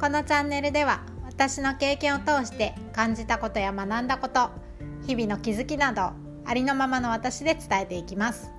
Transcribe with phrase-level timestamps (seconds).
[0.00, 4.50] このチャンネルでは私の経験を通して感じたことや学んだこと
[5.06, 6.12] 日々の気づきなど
[6.44, 8.52] ありのままの私で伝えていきます。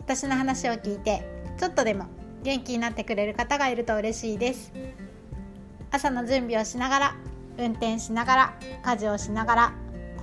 [0.00, 1.22] 私の話を聞いて
[1.58, 2.06] ちょっとでも
[2.42, 4.72] 元気になってくれる方がいると嬉しいです。
[5.92, 7.16] 朝の準備をしながら
[7.56, 9.72] 運転しながら家事をしながら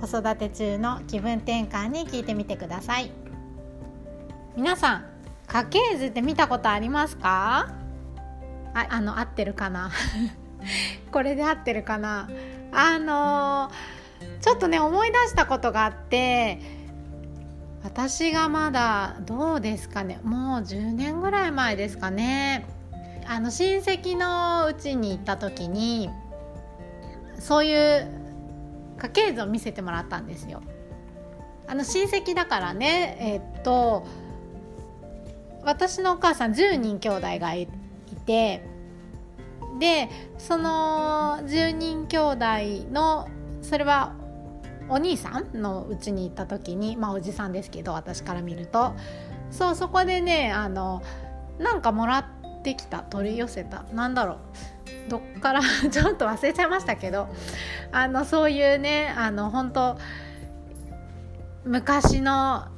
[0.00, 3.10] 子育て中の気分転換に聞いてみてください。
[4.54, 5.04] 皆さん
[5.46, 7.85] 家系図って見たことありますか？
[8.76, 9.90] ああの合ってるかな？
[11.10, 12.28] これで合ってるかな？
[12.72, 16.60] あのー、ちょっとね思い出したことがあって
[17.82, 20.20] 私がまだどうですかね？
[20.22, 22.66] もう10年ぐらい前ですかね。
[23.26, 26.10] あの親戚のうちに行った時に
[27.38, 28.08] そういう
[28.98, 30.62] 家系図を見せてもらったんですよ。
[31.66, 34.06] あの親戚だからねえっと
[35.64, 37.68] 私のお母さん10人兄弟がい
[38.26, 38.62] て
[39.78, 43.28] でその10人兄弟の
[43.62, 44.14] それは
[44.88, 48.94] お兄さんのうちに行った時にまあおじさんですけど私から見ると。
[49.50, 51.02] そうそこでねあの
[51.58, 53.84] なんかもらってきた取り寄せた。
[53.92, 54.38] なんだろう。
[55.08, 55.60] どっから
[55.90, 57.28] ちょっと忘れちゃいましたけど。
[57.92, 59.98] あのそういうねあの本当
[61.64, 62.68] 昔の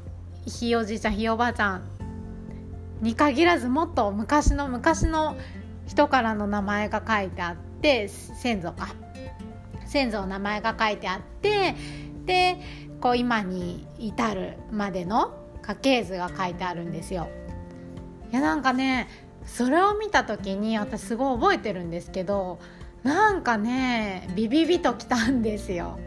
[0.47, 1.98] ひいおじいちゃんひいおばあちゃん
[3.01, 5.37] に限らずもっと昔の昔の
[5.87, 8.89] 人からの名前が書いてあって先祖か
[9.87, 11.75] 先祖の名前が書いてあって
[12.27, 12.59] で
[13.01, 17.29] こう今に至るまでの家系図が書いてあるんですよ。
[18.31, 19.09] いやなんかね
[19.47, 22.59] それを見た時に私すごい覚えてるんですけど
[23.03, 25.99] なんかねビビビときたんですよ。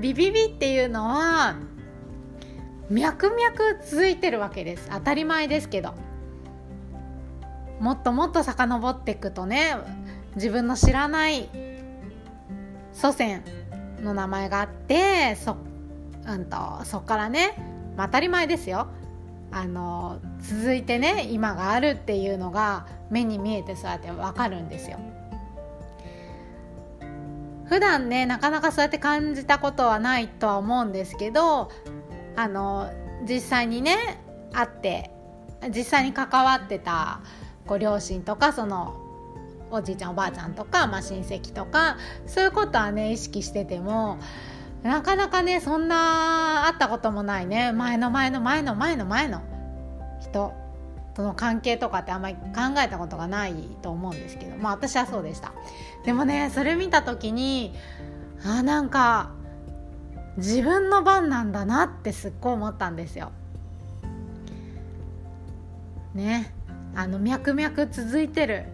[0.00, 1.56] ビビビっていうのは
[2.90, 3.38] 脈々
[3.84, 4.88] 続いてるわけです。
[4.90, 5.94] 当たり前ですけど。
[7.80, 9.76] もっともっと遡っていくとね
[10.34, 11.48] 自分の知らない
[12.92, 13.42] 祖先
[14.02, 15.56] の名前があってそ,、
[16.26, 17.54] うんと、そっからね、
[17.96, 18.88] まあ、当たり前ですよ。
[19.50, 24.98] あの続いてね今があるっていうのが目に見えてそうやって分かるんですよ。
[27.64, 31.70] 普段ねなかなかそうやって感じたことはないとは思うんですけど
[32.38, 32.88] あの
[33.28, 34.22] 実際にね
[34.52, 35.10] 会って
[35.70, 37.20] 実際に関わってた
[37.66, 38.96] ご両親とかその
[39.72, 41.96] おじいちゃんおばあちゃんとか、まあ、親戚とか
[42.26, 44.20] そういうことはね意識してても
[44.84, 47.72] なかなかねそんな会ったこともないね。
[47.72, 49.42] 前の前の前の前の前の
[50.20, 50.52] 人
[51.14, 54.56] との関係とかってあんまり考えたことがないと思うんですけど。
[54.56, 55.52] まあ私はそうでした。
[56.04, 57.74] でもねそれ見た時に
[58.46, 59.32] あなんか
[60.38, 63.32] 自分の番なんだなってすっごい思ったんですよ。
[66.14, 66.54] ね。
[66.94, 68.64] あの脈々続いてる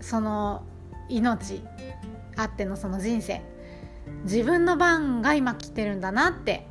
[0.00, 0.64] その
[1.08, 1.62] 命
[2.36, 3.42] あってのその人生。
[4.24, 6.66] 自分の番が今来てるんだなって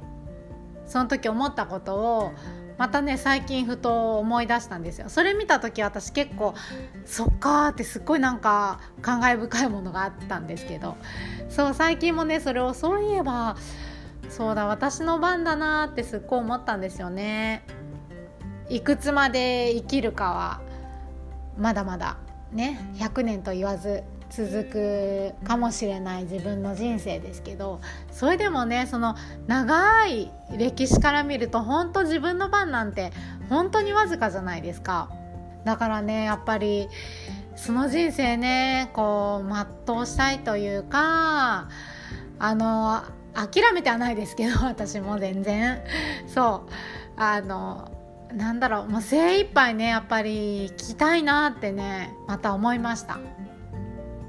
[0.85, 2.33] その時思ったことを
[2.77, 5.07] またね最近ふと思い出したんですよ。
[5.07, 6.53] それ見た時私結構
[7.05, 10.97] そっかーってすっごいなんか感慨深いものがあったんですけど。
[11.47, 13.55] そう最近もねそれをそういえば
[14.29, 17.63] そうだ私の番だなってすっごい思ったんですよね。
[18.69, 20.61] いくつまで生きるかは
[21.57, 22.17] まだまだ
[22.51, 24.65] ね100年と言わず続
[25.41, 27.79] くかもしれない自分の人生ですけど
[28.11, 29.15] それでもねその
[29.47, 33.13] 長い歴史から見ると本当自分の番なんて
[33.49, 35.09] 本当にわずかじゃないですか。
[35.63, 36.87] だからねやっぱり
[37.55, 41.67] その人生ねこう全うしたいというか
[42.39, 43.03] あの
[43.37, 45.83] 諦めてはないですけど 私も全然。
[46.27, 46.71] そう。
[47.15, 47.91] あの
[48.33, 48.89] なんだろう。
[48.89, 53.19] もう精一杯ねやっぱり聞きたいなってねまた思いました。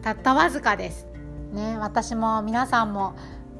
[0.02, 1.08] たったわずかです。
[1.52, 3.14] ね私も皆さんも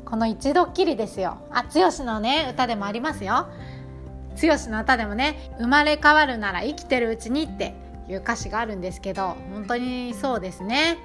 [0.04, 1.38] この一度っきりですよ。
[1.50, 3.48] あ剛のね歌でもありますよ。
[4.40, 7.74] 剛の歌でもね生まれ変わるなら生きてるうちにって
[8.08, 10.98] いう歌詞があるんですけど本当にそうですね。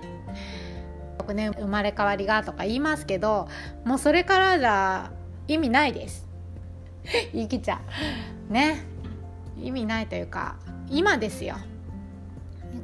[1.24, 3.48] 僕ね生まれ変わりがとか言いますけど
[3.86, 5.12] もうそれからじゃ
[5.48, 6.28] 意味ないです。
[7.34, 7.81] 生きちゃ
[8.50, 8.84] うね。
[9.58, 10.58] 意味ないというか
[10.90, 11.56] 今ですよ。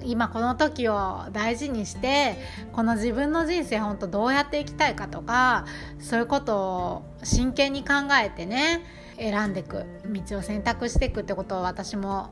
[0.04, 2.38] 今この時を大事にして
[2.74, 5.66] この自分の人生本当どうやっていきたいかとか
[6.00, 8.82] そういうことを真剣に考えてね
[9.18, 9.86] 選んでいく。
[10.06, 12.30] 道を選択していくってことを私も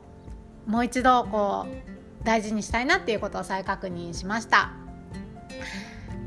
[0.66, 4.87] もう一度こう大事にしたいなっていうことを再確認しました。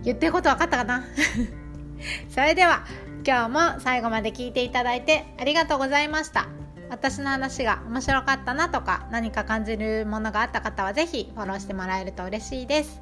[0.04, 1.04] 言ってること分かったかな？
[2.30, 2.84] それでは
[3.26, 6.48] 今日も最後まで聞いていただいてありがとうございました。
[6.88, 13.00] 私の話が面白かったなとか何か感じるものがあった方は是非フォローしてもらえると嬉しいです。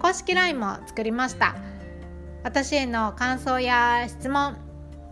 [0.00, 1.54] 公式 LINE も作りました。
[2.42, 4.56] 私への感想や質問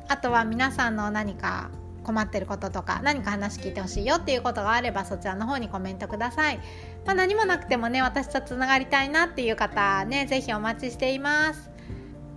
[0.09, 1.70] あとは皆さんの何か
[2.04, 6.58] 困ってることとか何か話聞いてほしいよっていうことがあればそちらの方にコメントください、
[7.06, 11.70] まあ、何もなくてもね私とつながりたいなっていう方ね是非お待ちしています。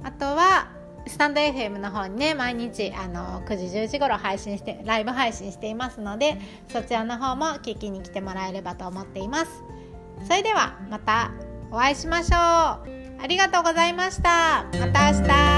[0.03, 0.67] あとは
[1.07, 9.63] スタンド FM の方にね毎日あの9時10時頃配信してライブ配信していますのでそちらの方も聞きに来てもらえればと思っています。
[10.23, 11.31] それではまた
[11.71, 12.95] お会いしましょう。
[13.21, 14.65] ありがとうございました。
[14.79, 15.54] また明日。